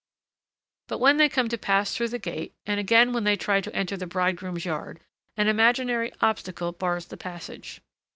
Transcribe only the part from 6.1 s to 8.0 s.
obstacle bars the passage.